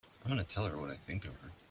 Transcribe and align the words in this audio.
I'm 0.25 0.31
going 0.31 0.43
to 0.43 0.51
tell 0.55 0.65
her 0.65 0.75
what 0.79 0.89
I 0.89 0.95
think 0.97 1.25
of 1.25 1.33
her! 1.41 1.51